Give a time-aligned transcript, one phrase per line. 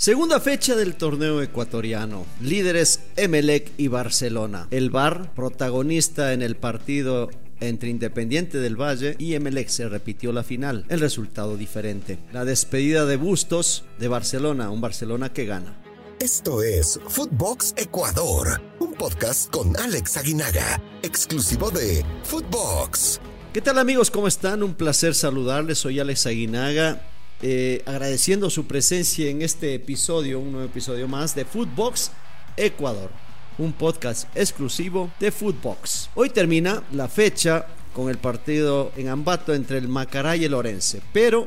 [0.00, 2.24] Segunda fecha del torneo ecuatoriano.
[2.40, 4.66] Líderes Emelec y Barcelona.
[4.70, 7.28] El Bar, protagonista en el partido
[7.60, 10.86] entre Independiente del Valle y Emelec se repitió la final.
[10.88, 12.18] El resultado diferente.
[12.32, 15.76] La despedida de Bustos de Barcelona, un Barcelona que gana.
[16.18, 23.20] Esto es Footbox Ecuador, un podcast con Alex Aguinaga, exclusivo de Footbox.
[23.52, 24.10] ¿Qué tal amigos?
[24.10, 24.62] ¿Cómo están?
[24.62, 25.76] Un placer saludarles.
[25.76, 27.09] Soy Alex Aguinaga
[27.42, 32.10] eh, agradeciendo su presencia en este episodio, un nuevo episodio más de Footbox
[32.56, 33.10] Ecuador,
[33.56, 36.10] un podcast exclusivo de Footbox.
[36.14, 41.00] Hoy termina la fecha con el partido en Ambato entre el Macará y el Orense,
[41.14, 41.46] pero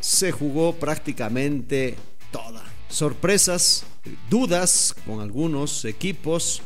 [0.00, 1.96] se jugó prácticamente
[2.30, 2.64] toda.
[2.88, 3.84] Sorpresas,
[4.30, 6.62] dudas con algunos equipos,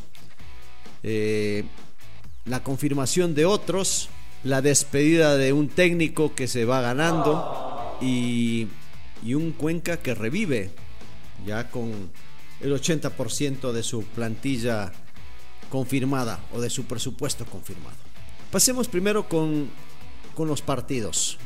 [1.03, 1.65] eh,
[2.45, 4.11] la confirmación de otros,
[4.45, 7.70] la despedida de un técnico que se va ganando
[8.01, 8.69] y,
[9.35, 10.71] un Cuenca que revive
[11.47, 12.11] ya con
[12.61, 14.93] el 80% de su plantilla
[15.71, 17.97] confirmada o de su presupuesto confirmado.
[18.51, 19.71] Pasemos primero con,
[20.35, 21.39] con los partidos.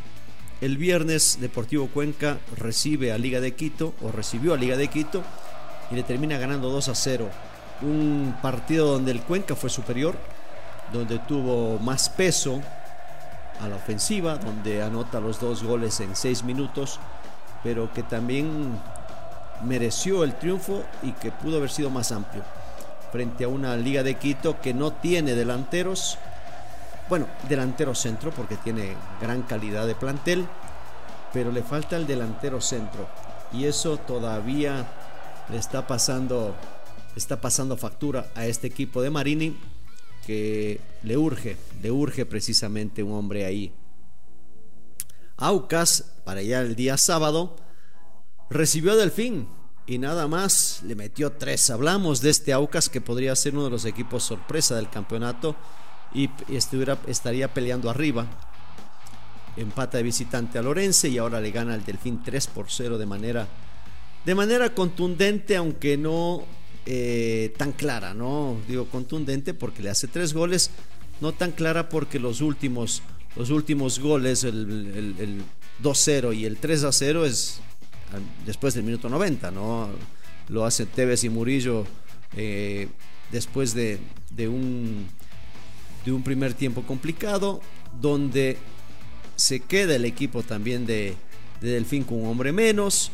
[0.61, 5.23] El viernes Deportivo Cuenca recibe a Liga de Quito o recibió a Liga de Quito
[5.91, 7.31] y le termina ganando 2 a 0.
[7.83, 10.17] Un partido donde el Cuenca fue superior,
[10.93, 12.63] donde tuvo más peso,
[13.61, 17.01] a la ofensiva, donde anota los dos goles en seis minutos,
[17.63, 18.79] pero que también
[19.63, 22.43] mereció el triunfo y que pudo haber sido más amplio.
[23.13, 26.19] Frente a una Liga de Quito que no tiene delanteros,
[27.09, 30.47] bueno, delantero centro porque tiene gran calidad de plantel,
[31.33, 33.07] pero le falta el delantero centro.
[33.53, 34.85] Y eso todavía
[35.49, 36.55] le está pasando
[37.17, 39.57] está pasando factura a este equipo de Marini
[40.27, 43.73] que le urge, le urge precisamente un hombre ahí.
[45.37, 47.57] Aucas, para allá el día sábado,
[48.51, 49.49] recibió a Delfín
[49.87, 51.71] y nada más le metió tres.
[51.71, 55.57] Hablamos de este Aucas que podría ser uno de los equipos sorpresa del campeonato
[56.15, 58.27] y estuviera, estaría peleando arriba.
[59.57, 63.07] Empata de visitante a Lorense y ahora le gana al Delfín 3 por 0 de
[63.07, 63.47] manera,
[64.25, 66.45] de manera contundente, aunque no
[66.87, 68.59] eh, tan clara, ¿no?
[68.69, 70.71] Digo contundente porque le hace tres goles,
[71.21, 73.03] no tan clara porque los últimos,
[73.37, 75.43] los últimos goles, el,
[75.83, 77.61] 2-0 y el 3-0 es
[78.45, 79.89] después del minuto 90, ¿no?
[80.49, 81.87] Lo hace Tevez y Murillo
[82.37, 82.89] eh,
[83.33, 83.99] después de,
[84.47, 85.07] un,
[86.05, 87.63] de un primer tiempo complicado,
[88.01, 88.59] donde
[89.37, 91.15] se queda el equipo también de,
[91.61, 93.11] de Delfín con un hombre menos.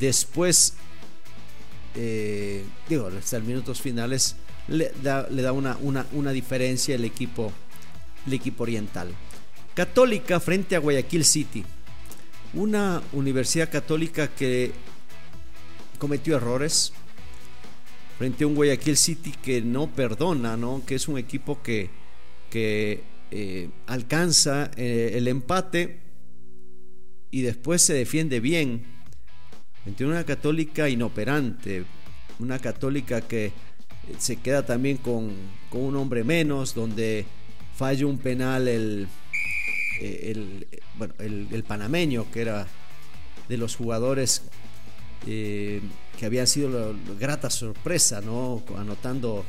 [0.00, 0.74] Después
[1.96, 4.36] eh, digo, hasta los minutos finales
[4.68, 5.76] le da, una,
[6.12, 7.52] una, diferencia el equipo,
[8.26, 9.08] el equipo oriental.
[9.74, 11.64] Católica frente a Guayaquil City.
[12.54, 14.72] Una universidad católica que
[15.98, 16.92] cometió errores
[18.18, 20.82] frente a un Guayaquil City que no perdona, ¿no?
[20.86, 21.90] que es un equipo que,
[22.50, 26.00] que eh, alcanza eh, el empate
[27.30, 28.95] y después se defiende bien
[29.86, 31.84] entre una católica inoperante,
[32.38, 33.52] una católica que
[34.18, 35.32] se queda también con,
[35.72, 37.26] un hombre menos, donde
[37.74, 39.08] falla un penal el,
[40.00, 40.66] el,
[40.96, 42.66] bueno, el, panameño, que era
[43.48, 44.42] de los jugadores
[45.26, 45.82] eh,
[46.18, 48.62] que habían sido la, grata sorpresa, ¿no?
[48.76, 49.44] anotando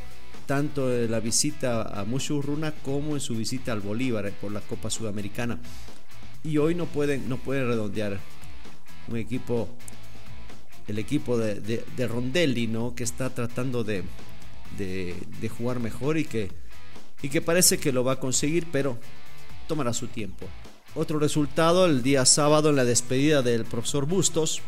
[0.45, 5.59] tanto la visita a Mushurruna como en su visita al Bolívar por la Copa Sudamericana.
[6.43, 8.19] Y hoy no pueden, no pueden redondear
[9.09, 9.69] un equipo
[10.87, 12.95] el equipo de, Rondelli, ¿no?
[12.95, 14.03] Que está tratando de,
[15.57, 16.51] jugar mejor y que,
[17.21, 18.97] y que parece que lo va a conseguir, pero
[19.67, 20.47] tomará su tiempo.
[20.95, 24.61] Otro resultado, el día sábado en la despedida del profesor Bustos,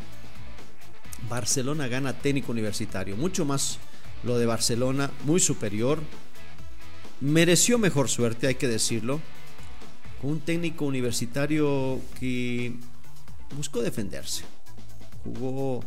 [1.30, 3.80] Barcelona gana técnico universitario, mucho más
[4.24, 6.00] lo de Barcelona, muy superior,
[7.22, 9.22] mereció mejor suerte, hay que decirlo,
[10.22, 12.75] con un técnico universitario que
[13.56, 14.44] buscó defenderse,
[15.24, 15.84] jugó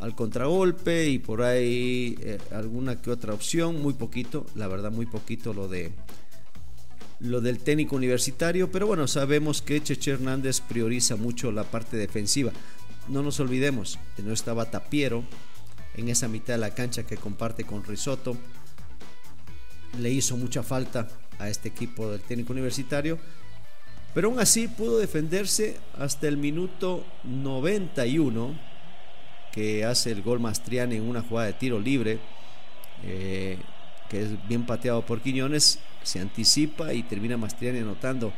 [0.00, 5.06] al contragolpe y por ahí eh, alguna que otra opción, muy poquito, la verdad muy
[5.06, 5.92] poquito lo de
[7.20, 12.52] lo del técnico universitario, pero bueno, sabemos que Cheche Hernández prioriza mucho la parte defensiva.
[13.08, 15.24] No nos olvidemos, que no estaba Tapiero
[15.96, 18.36] en esa mitad de la cancha que comparte con Risotto.
[20.00, 21.08] Le hizo mucha falta
[21.38, 23.18] a este equipo del técnico universitario,
[24.12, 28.73] pero aún así pudo defenderse hasta el minuto 91
[29.54, 32.18] que hace el gol Mastriani en una jugada de tiro libre,
[33.04, 33.56] eh,
[34.10, 38.32] que es bien pateado por Quiñones, se anticipa y termina Mastriani anotando.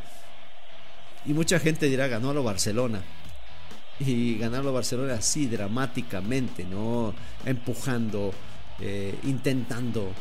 [1.24, 3.02] Y mucha gente dirá, ganó a lo Barcelona.
[3.98, 7.14] y ganarlo a Barcelona así dramáticamente, ¿no?
[7.46, 8.30] Empujando,
[8.78, 10.12] eh, intentando.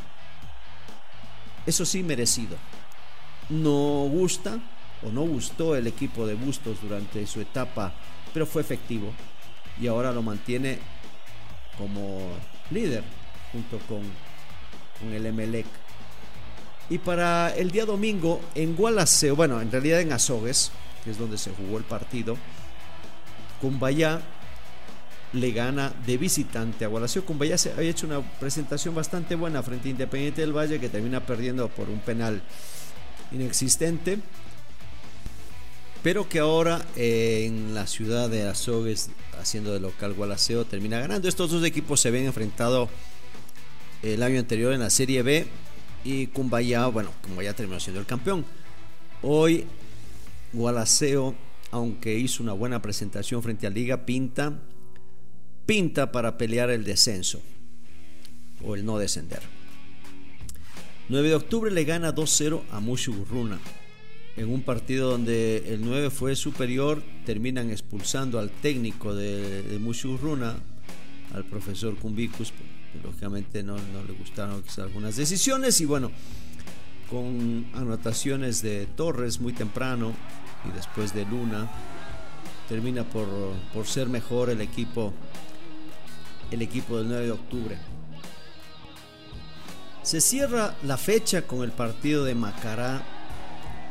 [1.65, 2.55] Eso sí, merecido.
[3.49, 4.59] No gusta
[5.03, 7.93] o no gustó el equipo de Bustos durante su etapa,
[8.33, 9.11] pero fue efectivo
[9.79, 10.79] y ahora lo mantiene
[11.77, 12.19] como
[12.71, 13.03] líder
[13.51, 14.01] junto con,
[14.99, 15.65] con el Emelec.
[16.89, 20.71] Y para el día domingo en Gualaceo, bueno, en realidad en Azogues,
[21.03, 22.37] que es donde se jugó el partido,
[23.59, 24.21] Cumbayá
[25.33, 27.25] le gana de visitante a Gualaceo.
[27.25, 31.25] Cumbayá se había hecho una presentación bastante buena frente a Independiente del Valle que termina
[31.25, 32.41] perdiendo por un penal
[33.31, 34.19] inexistente.
[36.05, 39.09] Pero que ahora eh, en la ciudad de Azogues,
[39.41, 41.27] haciendo de local Gualaceo, termina ganando.
[41.27, 42.89] Estos dos equipos se ven enfrentado
[44.03, 45.47] el año anterior en la Serie B.
[46.03, 48.45] Y Cumbayá, bueno, Cumbayá terminó siendo el campeón.
[49.23, 49.65] Hoy
[50.53, 51.33] Gualaceo
[51.71, 54.59] aunque hizo una buena presentación frente a Liga, pinta,
[55.65, 57.41] pinta para pelear el descenso
[58.63, 59.41] o el no descender.
[61.09, 63.59] 9 de octubre le gana 2-0 a Mushugurruna.
[64.37, 69.79] En un partido donde el 9 fue superior, terminan expulsando al técnico de, de
[71.33, 72.51] al profesor Cumbicus.
[73.03, 76.11] Lógicamente no, no le gustaron algunas decisiones y bueno,
[77.09, 80.13] con anotaciones de Torres muy temprano,
[80.67, 81.69] y después de Luna
[82.67, 83.27] termina por,
[83.73, 85.13] por ser mejor el equipo
[86.51, 87.77] el equipo del 9 de octubre.
[90.03, 93.03] Se cierra la fecha con el partido de Macará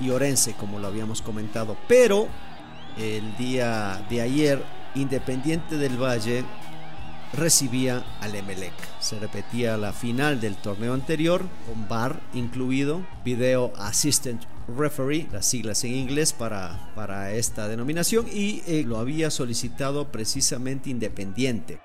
[0.00, 2.28] y Orense, como lo habíamos comentado, pero
[2.98, 4.62] el día de ayer,
[4.94, 6.44] Independiente del Valle
[7.32, 8.72] recibía al Emelec.
[9.00, 15.82] Se repetía la final del torneo anterior, con VAR incluido, Video Assistant Referee, las siglas
[15.84, 21.80] en inglés para, para esta denominación, y eh, lo había solicitado precisamente Independiente.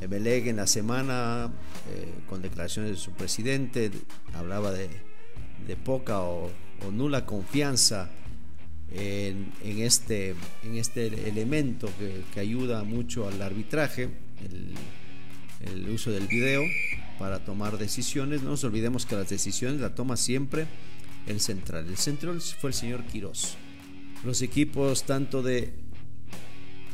[0.00, 1.50] Emelec en la semana,
[1.90, 3.90] eh, con declaraciones de su presidente,
[4.34, 4.88] hablaba de,
[5.84, 6.50] poca o,
[6.90, 8.10] nula confianza
[8.92, 10.34] en, este,
[10.64, 11.88] en este elemento
[12.32, 14.10] que, ayuda mucho al arbitraje
[15.64, 16.62] el, uso del video
[17.18, 18.42] para tomar decisiones.
[18.42, 20.66] No nos olvidemos que las decisiones la toma siempre
[21.26, 21.86] el central.
[21.86, 23.56] El central fue el señor Quirós.
[24.24, 25.72] Los equipos tanto de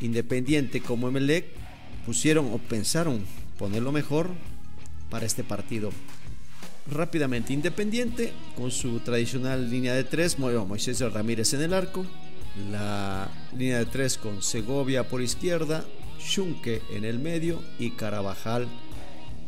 [0.01, 1.45] Independiente como Emelec
[2.05, 3.25] pusieron o pensaron
[3.57, 4.29] ponerlo mejor
[5.09, 5.91] para este partido.
[6.89, 12.05] Rápidamente, Independiente con su tradicional línea de tres, Moisés Ramírez en el arco,
[12.71, 15.83] la línea de tres con Segovia por izquierda,
[16.19, 18.67] Schunke en el medio y Carabajal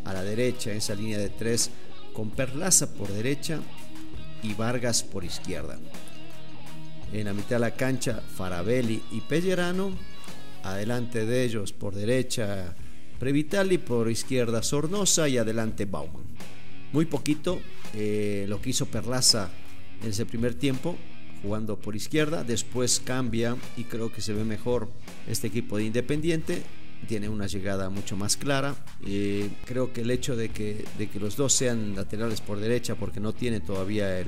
[0.04, 1.72] a la derecha, esa línea de tres
[2.14, 3.60] con Perlaza por derecha
[4.44, 5.80] y Vargas por izquierda.
[7.14, 9.92] En la mitad de la cancha, Farabelli y Pellerano.
[10.64, 12.76] Adelante de ellos por derecha,
[13.18, 16.24] Previtali, por izquierda, Sornosa y adelante Bauman.
[16.92, 17.60] Muy poquito
[17.94, 19.50] eh, lo que hizo Perlaza
[20.02, 20.98] en ese primer tiempo,
[21.42, 24.90] jugando por izquierda, después cambia y creo que se ve mejor
[25.28, 26.64] este equipo de Independiente,
[27.08, 28.76] tiene una llegada mucho más clara.
[29.06, 32.96] Eh, creo que el hecho de que, de que los dos sean laterales por derecha,
[32.96, 34.28] porque no tiene todavía el,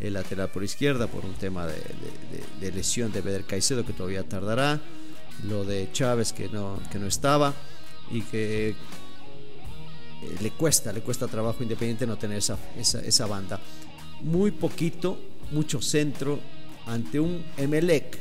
[0.00, 4.80] el lateral por izquierda, por un tema de, lesión de Beder Caicedo que todavía tardará,
[5.48, 7.54] lo de Chávez que no, que no estaba
[8.10, 8.74] y que
[10.40, 13.60] le cuesta, le cuesta trabajo independiente no tener esa, esa, esa banda.
[14.22, 15.18] Muy poquito
[15.50, 16.40] mucho centro
[16.86, 18.18] ante un Emelec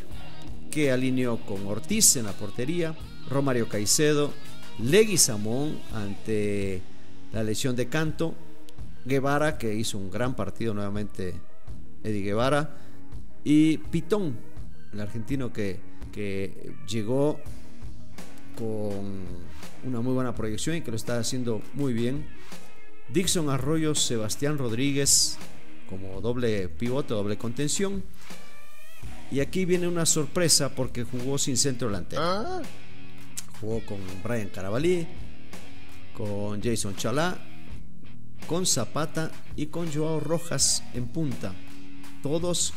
[0.72, 2.96] que alineó con Ortiz en la portería,
[3.30, 4.32] Romario Caicedo,
[4.80, 6.82] Leguizamón ante
[7.32, 8.34] la lesión de Canto,
[9.06, 11.36] Guevara que hizo un gran partido nuevamente,
[12.04, 12.78] Eddie Guevara,
[13.44, 14.38] y Pitón,
[14.94, 15.80] el argentino que,
[16.12, 17.40] que llegó
[18.58, 19.24] con
[19.86, 22.26] una muy buena proyección y que lo está haciendo muy bien.
[23.10, 25.38] Dixon Arroyo, Sebastián Rodríguez,
[25.90, 28.04] como doble pivote, doble contención.
[29.32, 32.22] Y aquí viene una sorpresa porque jugó sin centro delantero.
[32.22, 32.62] Ah.
[33.60, 35.08] Jugó con Brian Carabalí,
[36.16, 37.38] con Jason Chalá,
[38.48, 41.54] con Zapata y con Joao Rojas en punta.
[42.22, 42.74] Todos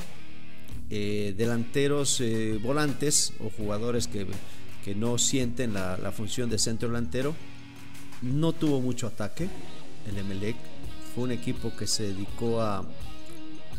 [0.89, 4.27] eh, delanteros eh, volantes o jugadores que,
[4.87, 7.35] que no sienten la, función de centro delantero.
[8.23, 9.49] No tuvo mucho ataque
[10.09, 10.55] el Emelec
[11.13, 12.85] fue un equipo que se dedicó a,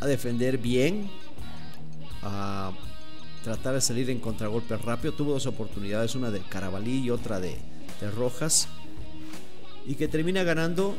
[0.02, 1.10] defender bien,
[2.24, 2.74] a
[3.42, 5.14] tratar de salir en contragolpe rápido.
[5.14, 7.56] Tuvo dos oportunidades, una de Carabalí y otra de,
[8.02, 8.68] de Rojas.
[9.86, 10.98] Y que termina ganando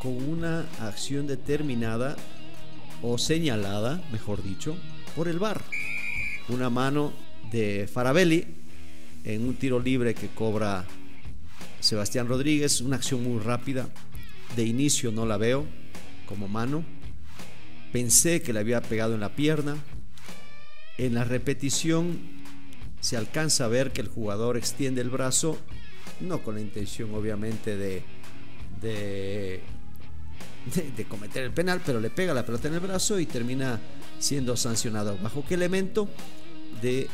[0.00, 2.14] con una acción determinada
[3.02, 4.76] o señalada, mejor dicho,
[5.16, 5.64] por el VAR.
[6.48, 7.12] Una mano
[7.50, 8.57] de Farabelli
[9.24, 10.84] en un tiro libre que cobra
[11.80, 13.88] Sebastián Rodríguez, una acción muy rápida.
[14.56, 15.66] De inicio no la veo
[16.26, 16.84] como mano.
[17.92, 19.76] Pensé que le había pegado en la pierna.
[20.96, 22.18] En la repetición
[23.00, 25.58] se alcanza a ver que el jugador extiende el brazo,
[26.20, 28.02] no con la intención obviamente de,
[28.82, 29.62] de,
[31.08, 33.80] cometer el penal, pero le pega la pelota en el brazo y termina
[34.18, 35.16] siendo sancionado.
[35.22, 36.08] ¿Bajo qué elemento?
[36.82, 37.08] De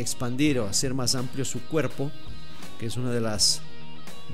[0.00, 2.10] expandir o hacer más amplio su cuerpo,
[2.78, 3.60] que es una de las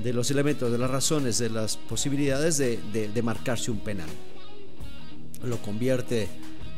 [0.03, 4.09] de los elementos, de las razones, de las posibilidades de, de, marcarse un penal.
[5.43, 6.27] Lo convierte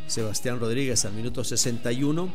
[0.08, 2.30] Sebastián Rodríguez al minuto 61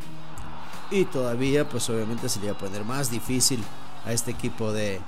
[0.90, 3.60] y todavía pues obviamente se le va a poner más difícil
[4.04, 5.00] a este equipo de,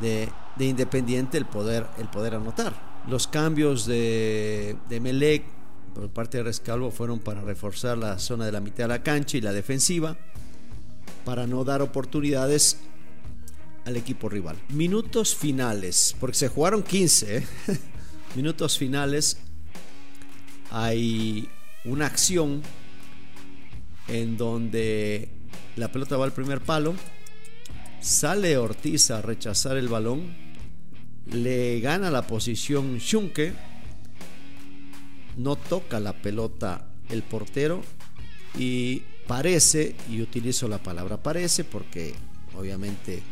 [0.00, 2.72] de, Independiente el poder, el poder anotar.
[3.08, 5.44] Los cambios de, de Melec
[5.94, 9.36] por parte de Rescalvo fueron para reforzar la zona de la mitad de la cancha
[9.36, 10.16] y la defensiva
[11.26, 12.78] para no dar oportunidades
[13.84, 14.56] al equipo rival.
[14.68, 17.38] Minutos finales, porque se jugaron 15.
[17.38, 17.46] ¿eh?
[18.36, 19.36] Minutos finales.
[20.70, 21.48] Hay
[21.84, 22.62] una acción
[24.06, 25.28] en donde
[25.74, 26.94] la pelota va al primer palo.
[28.00, 30.32] Sale Ortiz a rechazar el balón.
[31.26, 33.52] Le gana la posición Schunke.
[35.36, 37.82] No toca la pelota el portero.
[38.56, 42.14] Y parece, y utilizo la palabra parece porque
[42.56, 43.22] obviamente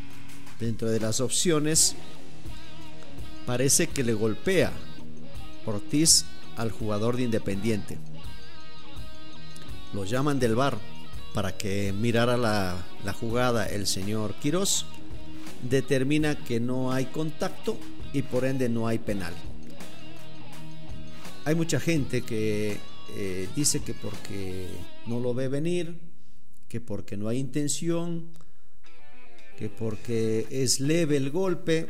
[0.59, 1.95] dentro de las opciones
[3.47, 4.73] parece que le golpea
[5.67, 7.99] Ortiz al jugador de Independiente.
[9.93, 10.79] Lo llaman del bar
[11.33, 14.87] para que mirara la, la jugada el señor Quirós.
[15.63, 17.79] Determina que no hay contacto
[18.13, 19.33] y por ende no hay penal.
[21.47, 22.79] Hay mucha gente que
[23.17, 24.67] eh, dice que porque
[25.07, 25.99] no lo ve venir,
[26.69, 28.31] que porque no hay intención,
[29.57, 31.87] que porque es leve el golpe.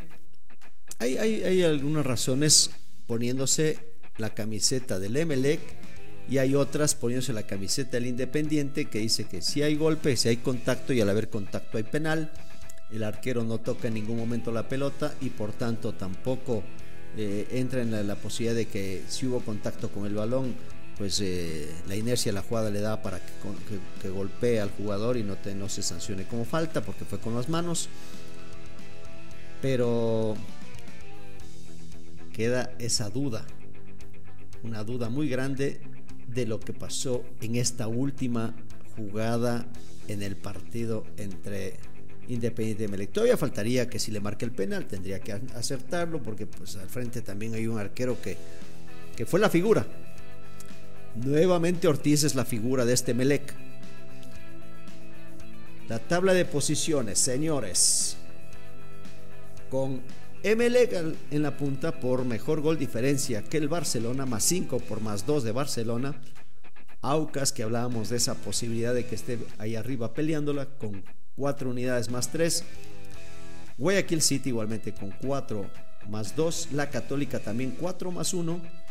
[0.98, 2.70] Hay, hay, algunas razones
[3.06, 3.78] poniéndose
[4.18, 5.60] la camiseta del Emelec
[6.28, 10.28] y hay otras poniéndose la camiseta del Independiente que dice que si hay golpe, si
[10.28, 12.32] hay contacto y al haber contacto hay penal.
[12.90, 16.62] El arquero no toca en ningún momento la pelota y por tanto tampoco
[17.16, 20.54] eh, entra en la, posibilidad de que si hubo contacto con el balón
[20.98, 23.20] pues eh, la inercia la jugada le da para
[24.00, 27.88] que, golpee al jugador y no, se sancione como falta porque fue con las manos.
[29.60, 30.36] Pero
[32.32, 33.44] queda esa duda,
[34.62, 35.80] una duda muy grande
[36.28, 38.54] de lo que pasó en esta última
[38.96, 39.66] jugada
[40.06, 41.78] en el partido entre
[42.28, 43.10] Independiente Melec.
[43.10, 47.22] Todavía faltaría que si le marque el penal tendría que acertarlo porque pues al frente
[47.22, 48.36] también hay un arquero que,
[49.16, 49.86] que fue la figura
[51.14, 53.54] Nuevamente Ortiz es la figura de este Melec.
[55.88, 58.16] La tabla de posiciones, señores.
[59.70, 60.02] Con
[60.42, 60.92] Emelec
[61.30, 65.44] en la punta por mejor gol diferencia que el Barcelona, más 5 por más 2
[65.44, 66.20] de Barcelona.
[67.00, 71.04] Aucas, que hablábamos de esa posibilidad de que esté ahí arriba peleándola, con
[71.36, 72.64] 4 unidades más 3.
[73.78, 75.70] Guayaquil City igualmente con 4
[76.08, 76.72] más 2.
[76.72, 78.83] La Católica también 4 más 1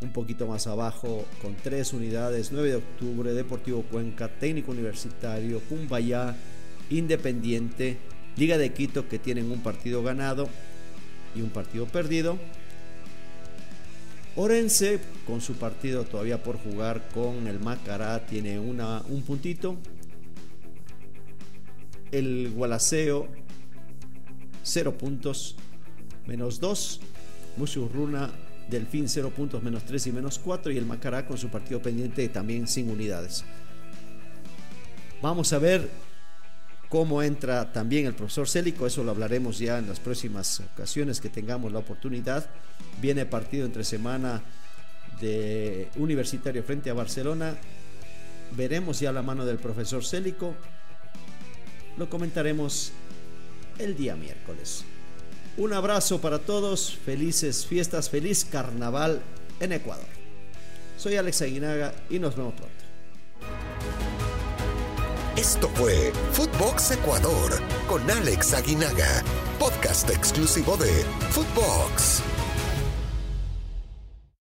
[0.00, 6.36] un poquito más abajo con tres unidades, 9 de octubre, Deportivo Cuenca, Técnico Universitario, Cumbayá,
[6.90, 7.98] Independiente,
[8.36, 10.48] Liga de Quito que tienen un partido ganado
[11.34, 12.38] y un partido perdido.
[14.36, 19.76] Orense con su partido todavía por jugar con el Macará tiene una, un puntito.
[22.12, 23.28] El Gualaceo
[24.62, 25.56] 0 puntos
[26.26, 27.00] menos 2.
[27.56, 28.30] Musurruna
[28.68, 30.72] Delfín 0 puntos, menos 3 y menos 4.
[30.72, 33.44] Y el Macará con su partido pendiente también sin unidades.
[35.22, 35.88] Vamos a ver
[36.88, 38.86] cómo entra también el profesor Célico.
[38.86, 42.48] Eso lo hablaremos ya en las próximas ocasiones que tengamos la oportunidad.
[43.00, 44.42] Viene partido entre semana
[45.20, 47.56] de Universitario frente a Barcelona.
[48.56, 50.54] Veremos ya la mano del profesor Célico.
[51.96, 52.92] Lo comentaremos
[53.78, 54.84] el día miércoles.
[55.58, 59.22] Un abrazo para todos, felices fiestas, feliz carnaval
[59.58, 60.04] en Ecuador.
[60.98, 62.74] Soy Alex Aguinaga y nos vemos pronto.
[65.36, 69.22] Esto fue Footbox Ecuador con Alex Aguinaga,
[69.58, 72.22] podcast exclusivo de Footbox.